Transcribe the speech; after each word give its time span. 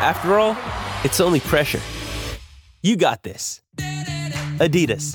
After 0.00 0.38
all, 0.38 0.56
it's 1.04 1.20
only 1.20 1.40
pressure. 1.40 1.80
You 2.80 2.96
got 2.96 3.22
this. 3.22 3.60
Adidas. 4.56 5.14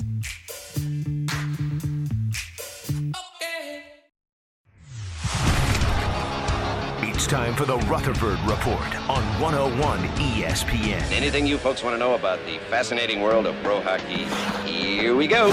It's 7.02 7.26
time 7.26 7.56
for 7.56 7.64
the 7.64 7.78
Rutherford 7.88 8.38
Report 8.48 9.10
on 9.10 9.24
101 9.40 9.98
ESPN. 10.18 11.10
Anything 11.10 11.48
you 11.48 11.58
folks 11.58 11.82
want 11.82 11.94
to 11.94 11.98
know 11.98 12.14
about 12.14 12.38
the 12.46 12.58
fascinating 12.70 13.22
world 13.22 13.46
of 13.46 13.60
pro 13.64 13.80
hockey? 13.80 14.26
Here 14.70 15.16
we 15.16 15.26
go. 15.26 15.50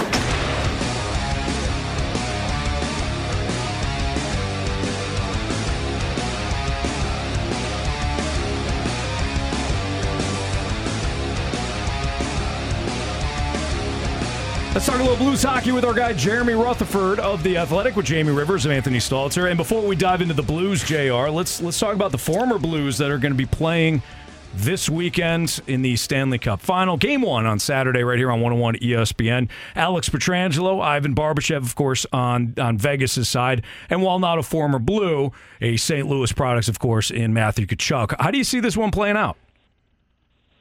Let's 14.84 14.98
talk 14.98 15.00
a 15.00 15.10
little 15.10 15.24
blues 15.24 15.42
hockey 15.42 15.72
with 15.72 15.86
our 15.86 15.94
guy 15.94 16.12
Jeremy 16.12 16.52
Rutherford 16.52 17.18
of 17.18 17.42
the 17.42 17.56
Athletic 17.56 17.96
with 17.96 18.04
Jamie 18.04 18.32
Rivers 18.32 18.66
and 18.66 18.74
Anthony 18.74 18.98
Stalter. 18.98 19.48
And 19.48 19.56
before 19.56 19.80
we 19.80 19.96
dive 19.96 20.20
into 20.20 20.34
the 20.34 20.42
Blues, 20.42 20.84
Jr., 20.84 21.30
let's 21.30 21.62
let's 21.62 21.78
talk 21.78 21.94
about 21.94 22.12
the 22.12 22.18
former 22.18 22.58
Blues 22.58 22.98
that 22.98 23.10
are 23.10 23.16
going 23.16 23.32
to 23.32 23.38
be 23.38 23.46
playing 23.46 24.02
this 24.52 24.90
weekend 24.90 25.58
in 25.66 25.80
the 25.80 25.96
Stanley 25.96 26.38
Cup 26.38 26.60
Final. 26.60 26.98
Game 26.98 27.22
one 27.22 27.46
on 27.46 27.58
Saturday, 27.58 28.02
right 28.02 28.18
here 28.18 28.30
on 28.30 28.42
101 28.42 28.74
ESPN. 28.76 29.48
Alex 29.74 30.10
Pietrangelo, 30.10 30.82
Ivan 30.82 31.14
Barbashev, 31.14 31.62
of 31.62 31.74
course, 31.74 32.04
on 32.12 32.52
on 32.58 32.76
Vegas' 32.76 33.26
side, 33.26 33.64
and 33.88 34.02
while 34.02 34.18
not 34.18 34.38
a 34.38 34.42
former 34.42 34.78
Blue, 34.78 35.32
a 35.62 35.78
St. 35.78 36.06
Louis 36.06 36.30
product, 36.30 36.68
of 36.68 36.78
course, 36.78 37.10
in 37.10 37.32
Matthew 37.32 37.64
Tkachuk. 37.66 38.16
How 38.20 38.30
do 38.30 38.36
you 38.36 38.44
see 38.44 38.60
this 38.60 38.76
one 38.76 38.90
playing 38.90 39.16
out? 39.16 39.38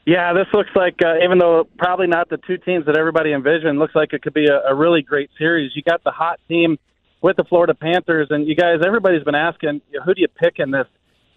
Yeah, 0.05 0.33
this 0.33 0.47
looks 0.53 0.69
like 0.75 0.95
uh, 1.03 1.23
even 1.23 1.37
though 1.37 1.67
probably 1.77 2.07
not 2.07 2.29
the 2.29 2.37
two 2.37 2.57
teams 2.57 2.85
that 2.87 2.97
everybody 2.97 3.31
envisioned, 3.31 3.79
looks 3.79 3.95
like 3.95 4.11
it 4.11 4.21
could 4.21 4.33
be 4.33 4.47
a, 4.47 4.71
a 4.71 4.75
really 4.75 5.01
great 5.01 5.29
series. 5.37 5.71
You 5.75 5.81
got 5.81 6.03
the 6.03 6.11
hot 6.11 6.39
team 6.49 6.77
with 7.21 7.37
the 7.37 7.45
Florida 7.45 7.73
Panthers, 7.73 8.27
and 8.29 8.45
you 8.45 8.55
guys, 8.55 8.79
everybody's 8.85 9.23
been 9.23 9.35
asking, 9.35 9.81
you 9.91 9.99
know, 9.99 10.05
who 10.05 10.13
do 10.13 10.21
you 10.21 10.27
pick 10.27 10.59
in 10.59 10.71
this 10.71 10.87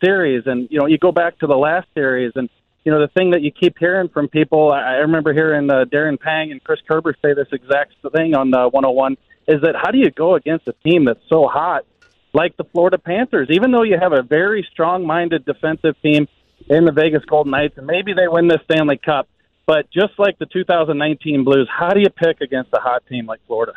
series? 0.04 0.42
And 0.46 0.68
you 0.70 0.80
know, 0.80 0.86
you 0.86 0.98
go 0.98 1.12
back 1.12 1.38
to 1.38 1.46
the 1.46 1.56
last 1.56 1.86
series, 1.94 2.32
and 2.34 2.48
you 2.84 2.90
know, 2.90 3.00
the 3.00 3.08
thing 3.08 3.30
that 3.30 3.42
you 3.42 3.52
keep 3.52 3.78
hearing 3.78 4.08
from 4.08 4.28
people, 4.28 4.72
I, 4.72 4.80
I 4.80 4.92
remember 4.98 5.32
hearing 5.32 5.70
uh, 5.70 5.84
Darren 5.84 6.18
Pang 6.18 6.50
and 6.50 6.62
Chris 6.62 6.80
Kerber 6.88 7.14
say 7.22 7.34
this 7.34 7.48
exact 7.52 7.94
thing 8.16 8.34
on 8.34 8.52
uh, 8.52 8.68
101, 8.68 9.16
is 9.46 9.60
that 9.62 9.76
how 9.76 9.92
do 9.92 9.98
you 9.98 10.10
go 10.10 10.34
against 10.34 10.66
a 10.66 10.72
team 10.84 11.04
that's 11.04 11.22
so 11.28 11.46
hot 11.46 11.84
like 12.32 12.56
the 12.56 12.64
Florida 12.64 12.98
Panthers? 12.98 13.48
Even 13.50 13.70
though 13.70 13.82
you 13.82 13.96
have 14.00 14.12
a 14.12 14.22
very 14.22 14.66
strong-minded 14.72 15.44
defensive 15.44 15.94
team 16.02 16.26
in 16.68 16.84
the 16.84 16.92
Vegas 16.92 17.24
Golden 17.24 17.52
Knights, 17.52 17.78
and 17.78 17.86
maybe 17.86 18.12
they 18.12 18.28
win 18.28 18.48
the 18.48 18.60
Stanley 18.64 18.98
Cup. 18.98 19.28
But 19.66 19.90
just 19.90 20.18
like 20.18 20.38
the 20.38 20.46
2019 20.46 21.44
Blues, 21.44 21.68
how 21.70 21.90
do 21.90 22.00
you 22.00 22.10
pick 22.10 22.40
against 22.40 22.70
a 22.72 22.80
hot 22.80 23.02
team 23.08 23.26
like 23.26 23.40
Florida? 23.46 23.72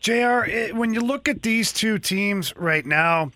JR, 0.00 0.44
it- 0.44 0.74
when 0.74 0.94
you 0.94 1.00
look 1.00 1.28
at 1.28 1.42
these 1.42 1.72
two 1.72 1.98
teams 1.98 2.54
right 2.56 2.84
now, 2.84 3.32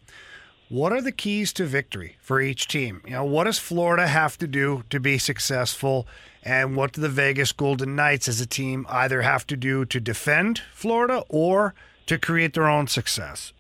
what 0.69 0.93
are 0.93 1.01
the 1.01 1.13
keys 1.13 1.53
to 1.55 1.65
victory 1.65 2.17
for 2.21 2.41
each 2.41 2.69
team? 2.69 3.01
You 3.07 3.13
know, 3.13 3.25
what 3.25 3.45
does 3.45 3.59
Florida 3.59 4.07
have 4.07 4.37
to 4.39 4.47
do 4.47 4.85
to 4.91 5.01
be 5.01 5.19
successful? 5.19 6.07
And 6.45 6.77
what 6.77 6.93
do 6.93 7.01
the 7.01 7.09
Vegas 7.09 7.53
Golden 7.53 7.97
Knights 7.97 8.29
as 8.29 8.41
a 8.41 8.47
team 8.47 8.87
either 8.89 9.23
have 9.23 9.47
to 9.49 9.57
do 9.57 9.85
to 9.87 9.99
defend 9.99 10.63
Florida 10.73 11.25
or 11.29 11.75
to 12.07 12.19
create 12.19 12.55
their 12.55 12.69
own 12.69 12.87
success? 12.87 13.53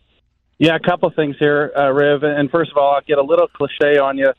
Yeah, 0.58 0.74
a 0.74 0.80
couple 0.80 1.08
things 1.10 1.36
here, 1.38 1.72
uh, 1.76 1.90
Riv. 1.90 2.22
And 2.24 2.50
first 2.50 2.70
of 2.70 2.76
all, 2.76 2.94
I'll 2.94 3.00
get 3.00 3.18
a 3.18 3.22
little 3.22 3.48
cliche 3.48 3.98
on 3.98 4.18
you 4.18 4.32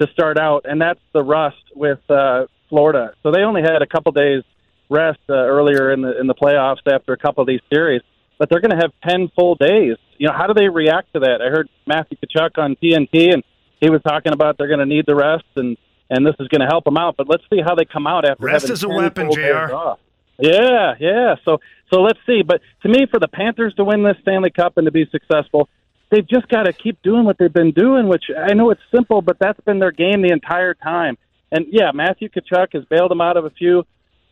to 0.00 0.08
start 0.12 0.38
out, 0.38 0.66
and 0.68 0.80
that's 0.80 1.00
the 1.12 1.22
rust 1.22 1.62
with 1.74 1.98
uh, 2.10 2.46
Florida. 2.68 3.14
So 3.22 3.30
they 3.30 3.40
only 3.40 3.62
had 3.62 3.82
a 3.82 3.86
couple 3.86 4.12
days 4.12 4.42
rest 4.88 5.20
uh, 5.28 5.34
earlier 5.34 5.92
in 5.92 6.02
the 6.02 6.18
in 6.18 6.26
the 6.26 6.34
playoffs 6.34 6.86
after 6.86 7.12
a 7.12 7.16
couple 7.16 7.42
of 7.42 7.48
these 7.48 7.60
series, 7.72 8.02
but 8.38 8.48
they're 8.48 8.60
going 8.60 8.70
to 8.70 8.76
have 8.76 8.92
ten 9.06 9.28
full 9.34 9.54
days. 9.54 9.96
You 10.18 10.28
know, 10.28 10.32
how 10.32 10.46
do 10.46 10.54
they 10.54 10.68
react 10.68 11.12
to 11.14 11.20
that? 11.20 11.42
I 11.42 11.50
heard 11.50 11.68
Matthew 11.86 12.16
Tkachuk 12.18 12.58
on 12.58 12.76
TNT, 12.76 13.32
and 13.32 13.42
he 13.80 13.90
was 13.90 14.00
talking 14.02 14.32
about 14.32 14.58
they're 14.58 14.68
going 14.68 14.80
to 14.80 14.86
need 14.86 15.06
the 15.06 15.16
rest, 15.16 15.44
and 15.56 15.76
and 16.08 16.26
this 16.26 16.34
is 16.38 16.48
going 16.48 16.60
to 16.60 16.66
help 16.66 16.84
them 16.84 16.96
out. 16.96 17.16
But 17.16 17.28
let's 17.28 17.42
see 17.50 17.60
how 17.64 17.74
they 17.74 17.84
come 17.84 18.06
out 18.06 18.24
after 18.28 18.44
Rest 18.44 18.70
is 18.70 18.82
a 18.82 18.88
weapon, 18.88 19.30
JR. 19.32 19.96
Yeah, 20.38 20.94
yeah. 21.00 21.36
So 21.44 21.58
so 21.90 22.02
let's 22.02 22.18
see. 22.26 22.42
But 22.42 22.60
to 22.82 22.88
me, 22.88 23.06
for 23.10 23.18
the 23.18 23.28
Panthers 23.28 23.74
to 23.74 23.84
win 23.84 24.02
this 24.02 24.16
Stanley 24.22 24.50
Cup 24.50 24.76
and 24.76 24.84
to 24.86 24.92
be 24.92 25.06
successful, 25.10 25.68
they've 26.10 26.26
just 26.26 26.48
got 26.48 26.64
to 26.64 26.72
keep 26.72 27.02
doing 27.02 27.24
what 27.24 27.38
they've 27.38 27.52
been 27.52 27.72
doing. 27.72 28.08
Which 28.08 28.24
I 28.36 28.54
know 28.54 28.70
it's 28.70 28.80
simple, 28.94 29.22
but 29.22 29.38
that's 29.38 29.60
been 29.60 29.78
their 29.78 29.92
game 29.92 30.22
the 30.22 30.32
entire 30.32 30.74
time. 30.74 31.16
And 31.52 31.66
yeah, 31.70 31.92
Matthew 31.94 32.28
Tkachuk 32.28 32.68
has 32.72 32.84
bailed 32.86 33.10
them 33.10 33.20
out 33.20 33.36
of 33.36 33.44
a 33.44 33.50
few 33.50 33.84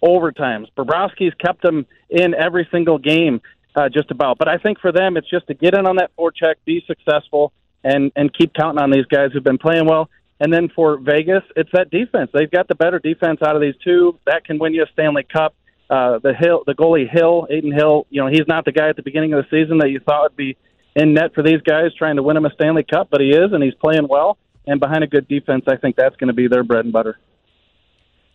overtimes. 0.03 0.67
Bobrovsky's 0.77 1.35
kept 1.35 1.63
them 1.63 1.87
in 2.11 2.35
every 2.35 2.69
single 2.71 2.99
game, 2.99 3.41
uh, 3.77 3.89
just 3.89 4.11
about. 4.11 4.39
But 4.39 4.49
I 4.49 4.59
think 4.59 4.81
for 4.81 4.93
them, 4.93 5.17
it's 5.17 5.31
just 5.31 5.47
to 5.47 5.55
get 5.55 5.75
in 5.75 5.87
on 5.87 5.97
that 5.97 6.11
forecheck, 6.19 6.57
be 6.65 6.83
successful, 6.87 7.53
and 7.83 8.13
and 8.17 8.33
keep 8.33 8.53
counting 8.55 8.83
on 8.83 8.91
these 8.91 9.07
guys 9.07 9.31
who've 9.33 9.45
been 9.45 9.59
playing 9.59 9.87
well. 9.87 10.11
And 10.41 10.53
then 10.53 10.69
for 10.75 10.99
Vegas, 10.99 11.43
it's 11.55 11.71
that 11.73 11.91
defense. 11.91 12.31
They've 12.35 12.51
got 12.51 12.67
the 12.67 12.75
better 12.75 12.99
defense 12.99 13.41
out 13.47 13.55
of 13.55 13.63
these 13.63 13.77
two. 13.85 14.19
That 14.27 14.45
can 14.45 14.59
win 14.59 14.75
you 14.75 14.83
a 14.83 14.87
Stanley 14.93 15.25
Cup. 15.25 15.55
Uh, 15.89 16.19
the 16.19 16.35
Hill, 16.35 16.65
the 16.67 16.75
goalie 16.75 17.09
Hill, 17.09 17.47
Adin 17.51 17.73
Hill. 17.73 18.07
You 18.11 18.23
know, 18.23 18.29
he's 18.29 18.49
not 18.49 18.65
the 18.65 18.73
guy 18.73 18.89
at 18.89 18.97
the 18.97 19.03
beginning 19.03 19.33
of 19.35 19.45
the 19.45 19.51
season 19.51 19.79
that 19.79 19.91
you 19.91 20.01
thought 20.01 20.23
would 20.23 20.37
be 20.37 20.57
in 20.97 21.15
net 21.15 21.35
for 21.35 21.43
these 21.43 21.61
guys 21.63 21.95
trying 21.97 22.17
to 22.17 22.23
win 22.23 22.35
them 22.35 22.47
a 22.47 22.51
Stanley 22.55 22.85
Cup, 22.85 23.09
but 23.11 23.21
he 23.21 23.31
is, 23.31 23.53
and 23.53 23.63
he's 23.63 23.75
playing 23.75 24.07
well. 24.09 24.39
And 24.67 24.81
behind 24.81 25.05
a 25.05 25.07
good 25.07 25.29
defense, 25.29 25.65
I 25.67 25.77
think 25.77 25.97
that's 25.97 26.17
going 26.17 26.29
to 26.29 26.35
be 26.35 26.49
their 26.49 26.65
bread 26.65 26.85
and 26.85 26.93
butter. 26.93 27.19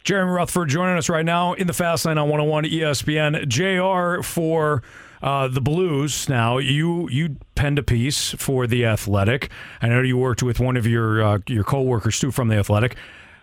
Jeremy 0.03 0.31
Rutherford 0.31 0.70
joining 0.70 0.97
us 0.97 1.09
right 1.09 1.25
now 1.25 1.53
in 1.53 1.68
the 1.68 1.74
Fast 1.74 2.06
Lane 2.06 2.18
on 2.18 2.30
101 2.30 2.66
ESPN. 2.66 3.47
JR 3.47 4.24
for 4.24 4.81
uh, 5.22 5.47
the 5.47 5.62
Blues. 5.62 6.30
Now, 6.30 6.58
you 6.58 7.09
you 7.09 7.38
penned 7.56 7.80
a 7.80 7.84
piece 7.84 8.31
for 8.31 8.66
The 8.68 8.86
Athletic. 8.86 9.50
I 9.81 9.90
know 9.90 10.02
you 10.02 10.18
worked 10.18 10.41
with 10.41 10.59
one 10.59 10.78
of 10.78 10.88
your 10.88 11.22
uh, 11.22 11.40
your 11.47 11.64
co-workers, 11.64 12.20
too, 12.20 12.31
from 12.31 12.47
The 12.47 12.56
Athletic 12.56 12.96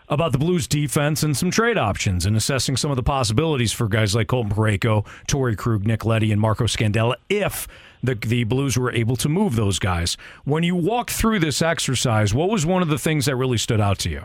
about 0.09 0.33
the 0.33 0.39
Blues 0.39 0.67
defense 0.67 1.23
and 1.23 1.37
some 1.37 1.51
trade 1.51 1.79
options 1.79 2.27
and 2.27 2.37
assessing 2.37 2.77
some 2.77 2.91
of 2.91 2.97
the 2.97 3.03
possibilities 3.03 3.73
for 3.73 3.89
guys 3.89 4.15
like 4.15 4.29
Colton 4.29 4.53
Parayko, 4.53 5.07
Torrey 5.27 5.57
Krug, 5.57 5.87
Nick 5.87 6.05
Leddy, 6.05 6.33
and 6.33 6.41
Marco 6.41 6.65
Scandella 6.65 7.15
if 7.29 7.67
the, 8.03 8.15
the 8.15 8.45
Blues 8.45 8.79
were 8.79 8.93
able 8.93 9.17
to 9.17 9.29
move 9.29 9.57
those 9.57 9.79
guys. 9.79 10.17
When 10.45 10.63
you 10.63 10.77
walk 10.77 11.11
through 11.11 11.41
this 11.41 11.61
exercise, 11.61 12.33
what 12.33 12.49
was 12.49 12.65
one 12.65 12.83
of 12.83 12.89
the 12.89 12.99
things 12.99 13.27
that 13.27 13.37
really 13.37 13.59
stood 13.59 13.81
out 13.81 13.99
to 14.01 14.11
you? 14.11 14.25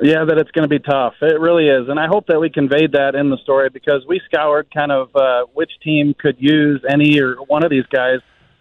Yeah, 0.00 0.24
that 0.24 0.38
it's 0.38 0.50
going 0.50 0.68
to 0.68 0.68
be 0.68 0.80
tough. 0.80 1.14
It 1.22 1.38
really 1.38 1.68
is, 1.68 1.88
and 1.88 2.00
I 2.00 2.08
hope 2.08 2.26
that 2.26 2.40
we 2.40 2.50
conveyed 2.50 2.92
that 2.92 3.14
in 3.14 3.30
the 3.30 3.36
story 3.44 3.68
because 3.68 4.04
we 4.08 4.20
scoured 4.24 4.66
kind 4.74 4.90
of 4.90 5.14
uh, 5.14 5.44
which 5.54 5.70
team 5.84 6.14
could 6.18 6.36
use 6.40 6.82
any 6.88 7.20
or 7.20 7.36
one 7.46 7.64
of 7.64 7.70
these 7.70 7.86
guys, 7.86 8.18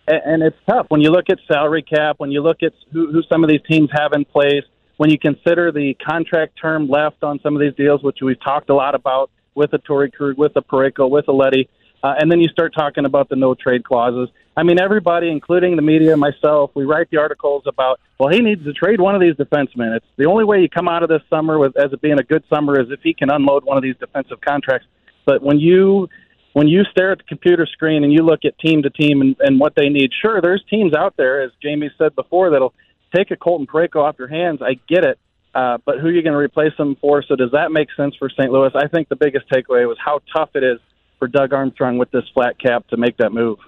and, 0.07 0.21
and 0.23 0.43
it's 0.43 0.57
tough 0.67 0.85
when 0.89 1.01
you 1.01 1.09
look 1.09 1.31
at 1.31 1.39
salary 1.51 1.81
cap, 1.81 2.17
when 2.19 2.29
you 2.29 2.43
look 2.43 2.61
at 2.61 2.73
who, 2.91 3.11
who 3.11 3.23
some 3.23 3.43
of 3.43 3.49
these 3.49 3.61
teams 3.67 3.89
have 3.91 4.13
in 4.13 4.23
place, 4.23 4.65
when 4.97 5.09
you 5.09 5.17
consider 5.17 5.71
the 5.71 5.95
contract 5.95 6.59
term 6.61 6.87
left 6.87 7.23
on 7.23 7.39
some 7.41 7.55
of 7.55 7.61
these 7.61 7.73
deals, 7.75 8.03
which 8.03 8.19
we've 8.21 8.41
talked 8.41 8.69
a 8.69 8.75
lot 8.75 8.95
about 8.95 9.31
with 9.55 9.71
the 9.71 9.79
Torrey 9.79 10.11
Krug, 10.11 10.37
with 10.37 10.53
the 10.53 10.61
Parayko, 10.61 11.09
with 11.09 11.25
the 11.25 11.33
Leddy, 11.33 11.69
uh, 12.03 12.15
and 12.17 12.31
then 12.31 12.39
you 12.39 12.47
start 12.49 12.73
talking 12.73 13.05
about 13.05 13.29
the 13.29 13.35
no 13.35 13.53
trade 13.53 13.83
clauses. 13.83 14.29
I 14.57 14.63
mean, 14.63 14.79
everybody, 14.79 15.29
including 15.29 15.75
the 15.75 15.81
media, 15.81 16.17
myself, 16.17 16.71
we 16.73 16.83
write 16.83 17.09
the 17.09 17.17
articles 17.17 17.63
about, 17.67 17.99
well, 18.19 18.29
he 18.29 18.39
needs 18.39 18.63
to 18.65 18.73
trade 18.73 18.99
one 18.99 19.15
of 19.15 19.21
these 19.21 19.35
defensemen. 19.35 19.95
It's 19.95 20.05
the 20.17 20.25
only 20.25 20.43
way 20.43 20.59
you 20.59 20.67
come 20.69 20.87
out 20.87 21.03
of 21.03 21.09
this 21.09 21.21
summer 21.29 21.57
with 21.57 21.77
as 21.77 21.93
it 21.93 22.01
being 22.01 22.19
a 22.19 22.23
good 22.23 22.43
summer 22.49 22.79
is 22.79 22.87
if 22.89 22.99
he 23.01 23.13
can 23.13 23.29
unload 23.29 23.63
one 23.63 23.77
of 23.77 23.83
these 23.83 23.95
defensive 23.97 24.41
contracts. 24.41 24.87
But 25.25 25.41
when 25.41 25.59
you 25.59 26.09
when 26.53 26.67
you 26.67 26.83
stare 26.91 27.13
at 27.13 27.19
the 27.19 27.23
computer 27.23 27.65
screen 27.65 28.03
and 28.03 28.11
you 28.11 28.23
look 28.23 28.43
at 28.43 28.59
team 28.59 28.83
to 28.83 28.89
team 28.89 29.21
and, 29.21 29.37
and 29.39 29.57
what 29.57 29.73
they 29.75 29.87
need, 29.87 30.11
sure, 30.21 30.41
there's 30.41 30.63
teams 30.69 30.93
out 30.93 31.15
there, 31.15 31.41
as 31.41 31.51
Jamie 31.63 31.89
said 31.97 32.13
before, 32.15 32.49
that'll 32.49 32.73
take 33.15 33.31
a 33.31 33.35
Colton 33.35 33.67
Parayko 33.67 33.97
off 33.97 34.15
your 34.17 34.27
hands. 34.27 34.61
I 34.61 34.79
get 34.87 35.03
it. 35.03 35.19
Uh, 35.53 35.77
but 35.85 35.99
who 35.99 36.07
are 36.07 36.11
you 36.11 36.21
going 36.21 36.33
to 36.33 36.39
replace 36.39 36.73
him 36.77 36.95
for? 37.01 37.23
So 37.27 37.35
does 37.35 37.51
that 37.51 37.71
make 37.71 37.89
sense 37.97 38.15
for 38.15 38.29
St. 38.29 38.51
Louis? 38.51 38.71
I 38.73 38.87
think 38.87 39.09
the 39.09 39.17
biggest 39.17 39.49
takeaway 39.49 39.87
was 39.87 39.97
how 40.03 40.21
tough 40.33 40.51
it 40.55 40.63
is 40.63 40.79
for 41.19 41.27
Doug 41.27 41.53
Armstrong 41.53 41.97
with 41.97 42.09
this 42.11 42.23
flat 42.33 42.57
cap 42.57 42.87
to 42.87 42.97
make 42.97 43.17
that 43.17 43.31
move. 43.31 43.59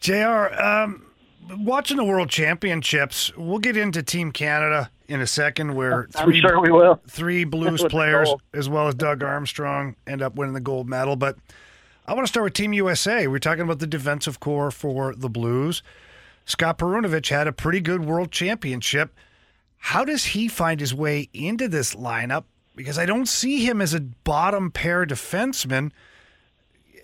JR, 0.00 0.54
um, 0.54 1.06
watching 1.58 1.96
the 1.96 2.04
World 2.04 2.28
Championships, 2.28 3.34
we'll 3.36 3.58
get 3.58 3.76
into 3.76 4.02
Team 4.02 4.30
Canada 4.30 4.90
in 5.08 5.20
a 5.20 5.26
second, 5.26 5.74
where 5.74 6.06
three, 6.12 6.40
sure 6.40 6.60
we 6.60 6.70
will. 6.70 7.00
three 7.08 7.44
Blues 7.56 7.82
players, 7.84 8.32
as 8.54 8.68
well 8.68 8.86
as 8.86 8.94
Doug 8.94 9.22
Armstrong, 9.22 9.96
end 10.06 10.22
up 10.22 10.36
winning 10.36 10.54
the 10.54 10.60
gold 10.60 10.88
medal. 10.88 11.16
But 11.16 11.36
I 12.06 12.14
want 12.14 12.26
to 12.26 12.28
start 12.28 12.44
with 12.44 12.52
Team 12.52 12.72
USA. 12.72 13.26
We're 13.26 13.38
talking 13.38 13.62
about 13.62 13.80
the 13.80 13.86
defensive 13.86 14.38
corps 14.38 14.70
for 14.70 15.14
the 15.14 15.28
Blues. 15.28 15.82
Scott 16.50 16.78
Perunovich 16.78 17.28
had 17.28 17.46
a 17.46 17.52
pretty 17.52 17.80
good 17.80 18.04
World 18.04 18.32
Championship. 18.32 19.14
How 19.78 20.04
does 20.04 20.24
he 20.24 20.48
find 20.48 20.80
his 20.80 20.92
way 20.92 21.28
into 21.32 21.68
this 21.68 21.94
lineup? 21.94 22.44
Because 22.74 22.98
I 22.98 23.06
don't 23.06 23.28
see 23.28 23.64
him 23.64 23.80
as 23.80 23.94
a 23.94 24.00
bottom 24.00 24.70
pair 24.70 25.06
defenseman. 25.06 25.92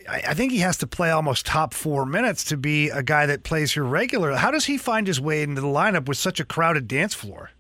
I, 0.09 0.23
I 0.29 0.35
think 0.35 0.53
he 0.53 0.59
has 0.59 0.77
to 0.79 0.87
play 0.87 1.11
almost 1.11 1.47
top 1.47 1.75
four 1.75 2.05
minutes 2.05 2.45
to 2.45 2.57
be 2.57 2.91
a 2.91 3.03
guy 3.03 3.27
that 3.27 3.45
plays 3.45 3.73
here 3.73 3.85
regular. 3.85 4.35
How 4.35 4.51
does 4.51 4.67
he 4.67 4.77
find 4.77 5.07
his 5.07 5.21
way 5.21 5.43
into 5.43 5.61
the 5.61 5.67
lineup 5.69 6.07
with 6.09 6.19
such 6.19 6.41
a 6.41 6.45
crowded 6.45 6.89
dance 6.89 7.15
floor? 7.15 7.51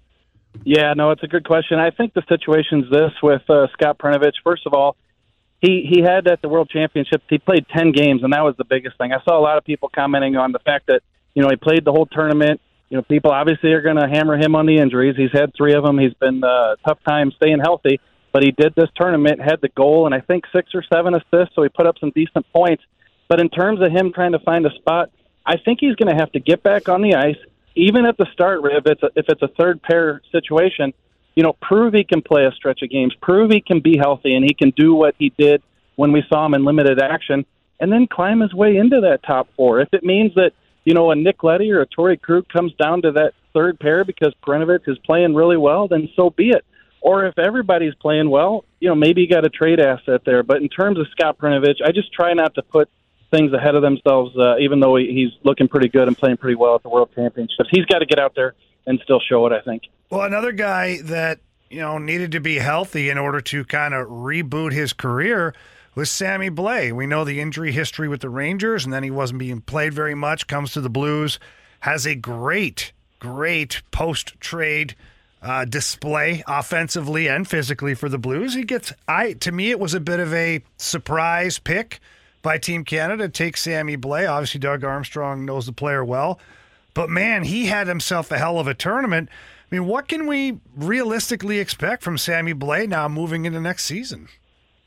Yeah, 0.64 0.94
no, 0.94 1.10
it's 1.12 1.22
a 1.22 1.28
good 1.28 1.44
question. 1.44 1.78
I 1.78 1.90
think 1.90 2.14
the 2.14 2.22
situation's 2.28 2.90
this 2.90 3.12
with 3.22 3.42
uh, 3.48 3.68
Scott 3.74 3.98
Perunovich. 3.98 4.34
First 4.42 4.66
of 4.66 4.74
all, 4.74 4.96
he 5.60 5.88
he 5.88 6.02
had 6.02 6.26
at 6.26 6.42
the 6.42 6.48
World 6.48 6.68
Championships. 6.70 7.24
He 7.28 7.38
played 7.38 7.66
ten 7.68 7.92
games, 7.92 8.22
and 8.22 8.32
that 8.32 8.42
was 8.42 8.56
the 8.56 8.64
biggest 8.64 8.98
thing. 8.98 9.12
I 9.12 9.22
saw 9.22 9.38
a 9.38 9.40
lot 9.40 9.58
of 9.58 9.64
people 9.64 9.90
commenting 9.94 10.36
on 10.36 10.52
the 10.52 10.58
fact 10.58 10.86
that 10.88 11.02
you 11.36 11.42
know 11.42 11.48
he 11.50 11.56
played 11.56 11.84
the 11.84 11.92
whole 11.92 12.06
tournament. 12.06 12.60
You 12.88 12.96
know, 12.96 13.02
people 13.02 13.30
obviously 13.30 13.72
are 13.72 13.82
going 13.82 13.96
to 13.96 14.08
hammer 14.08 14.36
him 14.36 14.56
on 14.56 14.66
the 14.66 14.78
injuries. 14.78 15.16
He's 15.16 15.32
had 15.32 15.52
three 15.56 15.74
of 15.74 15.84
them. 15.84 15.98
He's 15.98 16.14
been 16.14 16.42
uh, 16.42 16.76
tough 16.86 16.98
time 17.06 17.32
staying 17.32 17.58
healthy, 17.58 18.00
but 18.32 18.44
he 18.44 18.52
did 18.52 18.74
this 18.76 18.88
tournament, 18.94 19.40
had 19.40 19.60
the 19.60 19.68
goal, 19.68 20.06
and 20.06 20.14
I 20.14 20.20
think 20.20 20.44
six 20.52 20.70
or 20.72 20.84
seven 20.92 21.14
assists. 21.14 21.54
So 21.56 21.62
he 21.62 21.68
put 21.68 21.86
up 21.86 21.98
some 21.98 22.12
decent 22.14 22.46
points. 22.52 22.84
But 23.28 23.40
in 23.40 23.48
terms 23.48 23.80
of 23.82 23.90
him 23.90 24.12
trying 24.12 24.32
to 24.32 24.38
find 24.38 24.64
a 24.66 24.74
spot, 24.76 25.10
I 25.44 25.56
think 25.56 25.80
he's 25.80 25.96
going 25.96 26.14
to 26.14 26.20
have 26.20 26.30
to 26.32 26.40
get 26.40 26.62
back 26.62 26.88
on 26.88 27.02
the 27.02 27.16
ice, 27.16 27.38
even 27.74 28.06
at 28.06 28.16
the 28.16 28.26
start. 28.32 28.60
If 28.64 28.86
it's 28.86 29.02
a, 29.02 29.10
if 29.16 29.26
it's 29.28 29.42
a 29.42 29.48
third 29.48 29.82
pair 29.82 30.22
situation, 30.30 30.94
you 31.34 31.42
know, 31.42 31.54
prove 31.60 31.92
he 31.92 32.04
can 32.04 32.22
play 32.22 32.46
a 32.46 32.52
stretch 32.52 32.82
of 32.82 32.90
games, 32.90 33.14
prove 33.20 33.50
he 33.50 33.60
can 33.60 33.80
be 33.80 33.96
healthy, 33.98 34.34
and 34.34 34.44
he 34.44 34.54
can 34.54 34.70
do 34.70 34.94
what 34.94 35.16
he 35.18 35.32
did 35.36 35.60
when 35.96 36.12
we 36.12 36.22
saw 36.28 36.46
him 36.46 36.54
in 36.54 36.64
limited 36.64 37.00
action, 37.00 37.44
and 37.80 37.92
then 37.92 38.06
climb 38.06 38.40
his 38.40 38.54
way 38.54 38.76
into 38.76 39.00
that 39.02 39.22
top 39.24 39.48
four. 39.56 39.80
If 39.80 39.88
it 39.92 40.04
means 40.04 40.34
that 40.34 40.52
you 40.86 40.94
know 40.94 41.10
a 41.10 41.16
Nick 41.16 41.42
Leddy 41.42 41.70
or 41.72 41.82
a 41.82 41.86
Torrey 41.86 42.16
Krug 42.16 42.48
comes 42.48 42.72
down 42.74 43.02
to 43.02 43.12
that 43.12 43.34
third 43.52 43.78
pair 43.78 44.04
because 44.04 44.32
Perunovich 44.46 44.88
is 44.88 44.96
playing 45.04 45.34
really 45.34 45.58
well, 45.58 45.88
then 45.88 46.08
so 46.16 46.30
be 46.30 46.50
it. 46.50 46.64
Or 47.02 47.26
if 47.26 47.38
everybody's 47.38 47.94
playing 47.94 48.30
well, 48.30 48.64
you 48.80 48.88
know, 48.88 48.94
maybe 48.94 49.20
you 49.20 49.28
got 49.28 49.44
a 49.44 49.50
trade 49.50 49.80
asset 49.80 50.22
there. 50.24 50.42
But 50.42 50.62
in 50.62 50.68
terms 50.68 50.98
of 50.98 51.06
Scott 51.10 51.38
Perunovich, 51.38 51.82
I 51.84 51.92
just 51.92 52.12
try 52.12 52.32
not 52.32 52.54
to 52.54 52.62
put 52.62 52.88
things 53.30 53.52
ahead 53.52 53.74
of 53.74 53.82
themselves, 53.82 54.36
uh, 54.38 54.56
even 54.58 54.80
though 54.80 54.96
he's 54.96 55.30
looking 55.42 55.68
pretty 55.68 55.88
good 55.88 56.08
and 56.08 56.16
playing 56.16 56.36
pretty 56.36 56.54
well 56.56 56.76
at 56.76 56.82
the 56.82 56.88
World 56.88 57.10
Championships. 57.14 57.68
He's 57.70 57.84
got 57.86 57.98
to 57.98 58.06
get 58.06 58.18
out 58.18 58.34
there 58.34 58.54
and 58.86 59.00
still 59.02 59.20
show 59.20 59.46
it, 59.46 59.52
I 59.52 59.60
think. 59.60 59.82
Well, 60.10 60.22
another 60.22 60.52
guy 60.52 61.00
that 61.02 61.40
you 61.68 61.80
know 61.80 61.98
needed 61.98 62.32
to 62.32 62.40
be 62.40 62.56
healthy 62.56 63.10
in 63.10 63.18
order 63.18 63.40
to 63.40 63.64
kind 63.64 63.92
of 63.92 64.06
reboot 64.06 64.72
his 64.72 64.92
career 64.92 65.52
was 65.96 66.10
Sammy 66.10 66.50
Blais. 66.50 66.92
We 66.92 67.06
know 67.06 67.24
the 67.24 67.40
injury 67.40 67.72
history 67.72 68.06
with 68.06 68.20
the 68.20 68.28
Rangers, 68.28 68.84
and 68.84 68.92
then 68.92 69.02
he 69.02 69.10
wasn't 69.10 69.40
being 69.40 69.62
played 69.62 69.94
very 69.94 70.14
much. 70.14 70.46
Comes 70.46 70.72
to 70.72 70.80
the 70.80 70.90
Blues, 70.90 71.40
has 71.80 72.06
a 72.06 72.14
great, 72.14 72.92
great 73.18 73.82
post 73.90 74.38
trade 74.38 74.94
uh, 75.42 75.64
display 75.64 76.44
offensively 76.46 77.28
and 77.28 77.48
physically 77.48 77.94
for 77.94 78.10
the 78.10 78.18
Blues. 78.18 78.54
He 78.54 78.62
gets, 78.62 78.92
I 79.08 79.32
to 79.34 79.50
me, 79.50 79.70
it 79.70 79.80
was 79.80 79.94
a 79.94 80.00
bit 80.00 80.20
of 80.20 80.32
a 80.34 80.62
surprise 80.76 81.58
pick 81.58 81.98
by 82.42 82.58
Team 82.58 82.84
Canada 82.84 83.28
take 83.28 83.56
Sammy 83.56 83.96
Blais. 83.96 84.30
Obviously, 84.30 84.60
Doug 84.60 84.84
Armstrong 84.84 85.46
knows 85.46 85.64
the 85.64 85.72
player 85.72 86.04
well. 86.04 86.38
But 86.92 87.08
man, 87.10 87.44
he 87.44 87.66
had 87.66 87.88
himself 87.88 88.30
a 88.30 88.38
hell 88.38 88.58
of 88.58 88.66
a 88.66 88.74
tournament. 88.74 89.30
I 89.30 89.74
mean, 89.74 89.86
what 89.86 90.08
can 90.08 90.26
we 90.26 90.60
realistically 90.76 91.58
expect 91.58 92.02
from 92.02 92.18
Sammy 92.18 92.54
Blais 92.54 92.88
now 92.88 93.08
moving 93.08 93.46
into 93.46 93.60
next 93.60 93.84
season? 93.84 94.28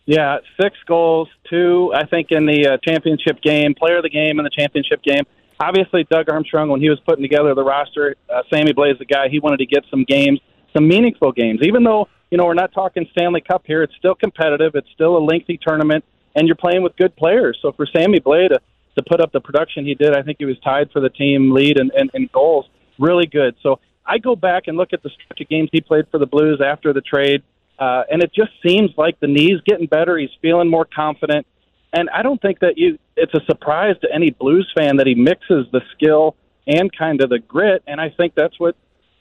Yeah, 0.09 0.39
six 0.59 0.75
goals, 0.87 1.27
two, 1.51 1.93
I 1.95 2.03
think, 2.03 2.31
in 2.31 2.47
the 2.47 2.67
uh, 2.67 2.77
championship 2.83 3.43
game, 3.43 3.75
player 3.75 3.97
of 3.97 4.01
the 4.01 4.09
game 4.09 4.39
in 4.39 4.43
the 4.43 4.49
championship 4.49 5.03
game. 5.03 5.21
Obviously, 5.59 6.03
Doug 6.09 6.31
Armstrong, 6.31 6.67
when 6.67 6.81
he 6.81 6.89
was 6.89 6.99
putting 7.01 7.21
together 7.21 7.53
the 7.53 7.63
roster, 7.63 8.15
uh, 8.27 8.41
Sammy 8.51 8.73
Blaze, 8.73 8.97
the 8.97 9.05
guy, 9.05 9.29
he 9.29 9.39
wanted 9.39 9.57
to 9.57 9.67
get 9.67 9.83
some 9.91 10.03
games, 10.05 10.39
some 10.75 10.87
meaningful 10.87 11.31
games. 11.31 11.59
Even 11.61 11.83
though, 11.83 12.07
you 12.31 12.39
know, 12.39 12.45
we're 12.45 12.55
not 12.55 12.73
talking 12.73 13.07
Stanley 13.11 13.41
Cup 13.41 13.61
here, 13.67 13.83
it's 13.83 13.93
still 13.99 14.15
competitive. 14.15 14.71
It's 14.73 14.89
still 14.95 15.15
a 15.15 15.21
lengthy 15.23 15.59
tournament, 15.61 16.03
and 16.35 16.47
you're 16.47 16.55
playing 16.55 16.81
with 16.81 16.97
good 16.97 17.15
players. 17.15 17.59
So 17.61 17.71
for 17.73 17.85
Sammy 17.85 18.19
Blais 18.19 18.49
to, 18.49 18.59
to 18.95 19.03
put 19.07 19.21
up 19.21 19.31
the 19.31 19.41
production 19.41 19.85
he 19.85 19.93
did, 19.93 20.17
I 20.17 20.23
think 20.23 20.37
he 20.39 20.45
was 20.45 20.57
tied 20.63 20.89
for 20.89 21.01
the 21.01 21.11
team 21.11 21.51
lead 21.51 21.77
in, 21.77 21.91
in, 21.95 22.09
in 22.15 22.29
goals. 22.33 22.65
Really 22.97 23.27
good. 23.27 23.53
So 23.61 23.79
I 24.07 24.17
go 24.17 24.35
back 24.35 24.63
and 24.65 24.75
look 24.75 24.91
at 24.91 25.03
the 25.03 25.11
stretch 25.11 25.39
of 25.39 25.47
games 25.49 25.69
he 25.71 25.81
played 25.81 26.05
for 26.09 26.17
the 26.17 26.25
Blues 26.25 26.61
after 26.65 26.93
the 26.93 27.01
trade. 27.01 27.43
Uh, 27.79 28.03
and 28.11 28.21
it 28.21 28.31
just 28.33 28.51
seems 28.65 28.91
like 28.97 29.19
the 29.21 29.27
knee's 29.27 29.61
getting 29.65 29.87
better. 29.87 30.17
He's 30.17 30.29
feeling 30.41 30.69
more 30.69 30.85
confident, 30.85 31.47
and 31.93 32.09
I 32.09 32.21
don't 32.23 32.41
think 32.41 32.59
that 32.59 32.77
you. 32.77 32.99
It's 33.15 33.33
a 33.33 33.43
surprise 33.45 33.95
to 34.01 34.07
any 34.13 34.31
Blues 34.31 34.69
fan 34.77 34.97
that 34.97 35.07
he 35.07 35.15
mixes 35.15 35.65
the 35.71 35.81
skill 35.93 36.35
and 36.67 36.91
kind 36.95 37.21
of 37.21 37.29
the 37.29 37.39
grit. 37.39 37.83
And 37.87 37.99
I 38.01 38.09
think 38.09 38.33
that's 38.35 38.59
what 38.59 38.75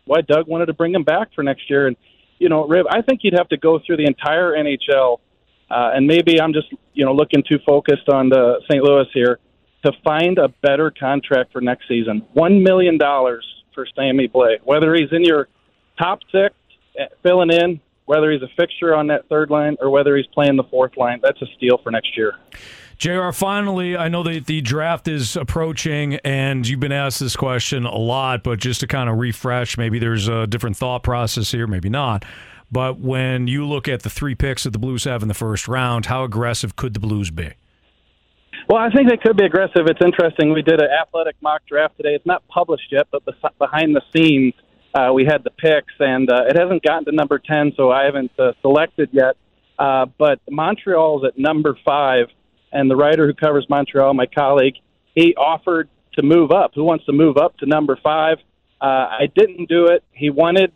why 0.07 0.23
Doug 0.23 0.49
wanted 0.49 0.67
to 0.67 0.73
bring 0.73 0.95
him 0.95 1.05
back 1.05 1.29
for 1.35 1.43
next 1.43 1.71
year. 1.71 1.87
And 1.87 1.97
you 2.39 2.49
know, 2.49 2.67
Riv, 2.67 2.87
I 2.91 3.03
think 3.03 3.21
you'd 3.23 3.35
have 3.35 3.49
to 3.51 3.57
go 3.57 3.79
through 3.85 3.99
the 3.99 4.07
entire 4.07 4.53
NHL, 4.53 5.19
uh, 5.71 5.91
and 5.95 6.07
maybe 6.07 6.41
I'm 6.41 6.53
just 6.53 6.67
you 6.95 7.05
know 7.05 7.15
looking 7.15 7.45
too 7.49 7.61
focused 7.65 8.09
on 8.09 8.29
the 8.29 8.61
St. 8.69 8.83
Louis 8.83 9.07
here 9.15 9.39
to 9.85 9.93
find 10.03 10.39
a 10.39 10.49
better 10.63 10.91
contract 10.91 11.53
for 11.53 11.61
next 11.61 11.87
season. 11.87 12.27
One 12.33 12.65
million 12.65 12.99
dollars 12.99 13.47
for 13.73 13.87
Sammy 13.95 14.27
Blais, 14.27 14.59
whether 14.65 14.93
he's 14.97 15.13
in 15.13 15.23
your 15.23 15.47
top 15.97 16.19
six, 16.33 16.57
eh, 16.99 17.07
filling 17.23 17.53
in 17.53 17.81
whether 18.09 18.33
he's 18.33 18.41
a 18.43 18.49
fixture 18.57 18.95
on 18.95 19.07
that 19.09 19.29
third 19.29 19.51
line 19.51 19.77
or 19.81 19.91
whether 19.91 20.17
he's 20.17 20.27
playing 20.29 20.57
the 20.57 20.65
fourth 20.65 20.97
line, 20.97 21.21
that's 21.23 21.41
a 21.43 21.47
steal 21.57 21.79
for 21.83 21.91
next 21.91 22.17
year. 22.17 22.37
JR, 22.97 23.31
finally, 23.31 23.97
I 23.97 24.09
know 24.09 24.23
that 24.23 24.47
the 24.47 24.63
draft 24.63 25.07
is 25.07 25.37
approaching, 25.37 26.15
and 26.25 26.67
you've 26.67 26.81
been 26.81 26.91
asked 26.91 27.21
this 27.21 27.37
question 27.37 27.85
a 27.85 27.99
lot, 27.99 28.43
but 28.43 28.59
just 28.59 28.81
to 28.81 28.87
kind 28.87 29.11
of 29.11 29.19
refresh, 29.19 29.77
maybe 29.77 29.99
there's 29.99 30.27
a 30.27 30.47
different 30.47 30.77
thought 30.77 31.03
process 31.03 31.53
here, 31.53 31.67
maybe 31.67 31.91
not. 31.91 32.25
But 32.73 32.99
when 32.99 33.47
you 33.47 33.67
look 33.67 33.89
at 33.89 34.03
the 34.03 34.11
three 34.11 34.35
picks 34.35 34.65
that 34.65 34.71
the 34.71 34.79
Blues 34.79 35.05
have 35.05 35.21
in 35.21 35.29
the 35.29 35.35
first 35.35 35.69
round, 35.69 36.07
how 36.07 36.25
aggressive 36.25 36.77
could 36.77 36.95
the 36.95 37.01
Blues 37.01 37.31
be? 37.31 37.53
Well, 38.71 38.79
I 38.79 38.91
think 38.91 39.11
they 39.11 39.19
could 39.19 39.37
be 39.37 39.45
aggressive. 39.45 39.87
It's 39.87 40.05
interesting. 40.05 40.53
We 40.53 40.63
did 40.63 40.81
an 40.81 40.89
athletic 40.91 41.37
mock 41.43 41.63
draft 41.69 41.99
today. 41.99 42.15
It's 42.15 42.27
not 42.27 42.47
published 42.49 42.91
yet, 42.91 43.07
but 43.13 43.23
behind 43.59 43.95
the 43.95 44.03
scenes, 44.17 44.55
uh, 44.95 45.13
we 45.13 45.25
had 45.25 45.45
the 45.45 45.51
picks, 45.51 45.93
and 45.99 46.31
uh, 46.31 46.45
it 46.49 46.59
hasn't 46.59 46.83
gotten 46.83 47.05
to 47.07 47.13
number 47.13 47.39
10, 47.39 47.73
so 47.77 47.91
I 47.91 48.05
haven't 48.05 48.33
uh, 48.39 48.53
selected 48.63 49.11
yet. 49.13 49.37
Uh, 49.79 50.07
but 50.19 50.41
Montreal's 50.51 51.25
at 51.25 51.39
number 51.39 51.77
five, 51.85 52.29
and 52.73 52.91
the 52.91 52.97
writer 52.97 53.27
who 53.27 53.35
covers 53.35 53.67
Montreal, 53.69 54.13
my 54.15 54.27
colleague, 54.27 54.75
he 55.15 55.35
offered 55.37 55.89
to 56.15 56.23
move 56.23 56.51
up. 56.51 56.73
Who 56.75 56.85
wants 56.85 57.05
to 57.07 57.13
move 57.13 57.37
up 57.37 57.57
to 57.59 57.67
number 57.67 57.99
five? 58.03 58.39
Uh, 58.81 58.85
I 58.85 59.29
didn't 59.35 59.69
do 59.69 59.87
it. 59.87 60.03
He 60.13 60.31
wanted 60.31 60.73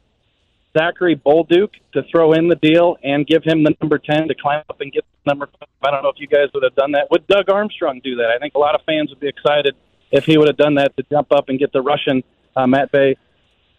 Zachary 0.76 1.16
Bolduc 1.16 1.70
to 1.94 2.02
throw 2.10 2.32
in 2.32 2.48
the 2.48 2.56
deal 2.56 2.96
and 3.02 3.26
give 3.26 3.42
him 3.44 3.62
the 3.64 3.74
number 3.80 3.98
10 3.98 4.28
to 4.28 4.34
climb 4.34 4.62
up 4.68 4.80
and 4.80 4.92
get 4.92 5.04
number 5.26 5.46
five. 5.46 5.68
I 5.82 5.90
don't 5.90 6.02
know 6.02 6.08
if 6.08 6.18
you 6.18 6.26
guys 6.26 6.48
would 6.54 6.62
have 6.62 6.74
done 6.74 6.92
that. 6.92 7.10
Would 7.10 7.26
Doug 7.26 7.50
Armstrong 7.50 8.00
do 8.02 8.16
that? 8.16 8.30
I 8.34 8.38
think 8.38 8.54
a 8.54 8.58
lot 8.58 8.74
of 8.74 8.82
fans 8.86 9.10
would 9.10 9.20
be 9.20 9.28
excited 9.28 9.74
if 10.10 10.24
he 10.24 10.38
would 10.38 10.48
have 10.48 10.56
done 10.56 10.76
that 10.76 10.96
to 10.96 11.04
jump 11.10 11.32
up 11.32 11.48
and 11.48 11.58
get 11.58 11.72
the 11.72 11.82
Russian 11.82 12.22
uh, 12.56 12.66
Matvei 12.66 13.16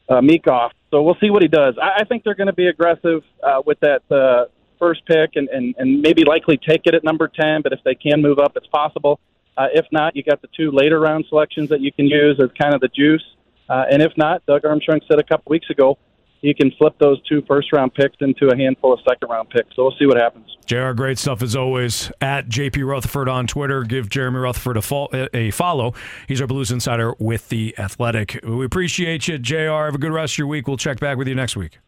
uh, 0.10 0.22
Michkov. 0.22 0.72
So 0.92 1.02
we'll 1.02 1.18
see 1.20 1.30
what 1.30 1.42
he 1.42 1.48
does. 1.48 1.76
I, 1.82 2.02
I 2.02 2.04
think 2.06 2.24
they're 2.24 2.36
going 2.36 2.48
to 2.48 2.54
be 2.54 2.68
aggressive 2.68 3.24
uh, 3.42 3.62
with 3.66 3.80
that 3.82 4.04
uh, 4.12 4.46
first 4.80 5.06
pick 5.06 5.32
and, 5.36 5.48
and, 5.50 5.76
and 5.78 6.02
maybe 6.02 6.24
likely 6.26 6.58
take 6.58 6.82
it 6.86 6.94
at 6.94 7.04
number 7.04 7.28
10, 7.28 7.62
but 7.62 7.74
if 7.74 7.80
they 7.84 7.96
can 7.96 8.22
move 8.22 8.40
up, 8.40 8.54
it's 8.56 8.68
possible. 8.68 9.20
Uh, 9.58 9.68
if 9.74 9.86
not, 9.92 10.16
you 10.16 10.24
got 10.24 10.42
the 10.42 10.50
two 10.56 10.72
later 10.72 11.00
round 11.00 11.26
selections 11.30 11.70
that 11.70 11.80
you 11.80 11.92
can 11.92 12.06
use 12.06 12.40
as 12.42 12.50
kind 12.60 12.74
of 12.74 12.82
the 12.82 12.90
juice. 12.90 13.24
Uh, 13.70 13.86
and 13.90 14.02
if 14.02 14.12
not, 14.18 14.46
Doug 14.46 14.66
Armstrong 14.66 15.00
said 15.08 15.20
a 15.20 15.24
couple 15.24 15.50
weeks 15.50 15.70
ago, 15.70 15.98
you 16.44 16.54
can 16.54 16.72
flip 16.72 16.94
those 17.00 17.22
two 17.24 17.42
first 17.48 17.72
round 17.72 17.94
picks 17.94 18.18
into 18.20 18.50
a 18.50 18.56
handful 18.56 18.94
of 18.94 19.00
second 19.08 19.30
round 19.30 19.50
picks. 19.50 19.74
So 19.76 19.84
we'll 19.84 19.96
see 19.98 20.06
what 20.06 20.18
happens. 20.18 20.46
JR, 20.66 20.92
great 20.92 21.18
stuff 21.18 21.42
as 21.42 21.56
always. 21.56 22.12
At 22.20 22.50
JP 22.50 22.86
Rutherford 22.86 23.30
on 23.30 23.48
Twitter. 23.48 23.84
Give 23.84 24.10
Jeremy 24.10 24.40
Rutherford 24.40 24.76
a, 24.76 24.82
fo- 24.82 25.08
a 25.34 25.52
follow. 25.52 25.94
He's 26.28 26.42
our 26.42 26.48
Blues 26.48 26.70
Insider 26.70 27.16
with 27.18 27.48
The 27.48 27.74
Athletic. 27.80 28.42
We 28.44 28.66
appreciate 28.66 29.30
you, 29.30 29.38
JR. 29.38 29.86
Have 29.86 29.96
a 29.96 29.98
good 29.98 30.12
rest 30.12 30.34
of 30.34 30.40
your 30.40 30.48
week. 30.48 30.68
We'll 30.68 30.78
check 30.78 31.00
back 31.00 31.18
with 31.18 31.30
you 31.30 31.36
next 31.36 31.56
week. 31.56 31.80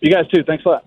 You 0.00 0.12
guys 0.12 0.28
too. 0.28 0.44
Thanks 0.44 0.64
a 0.66 0.68
lot. 0.68 0.84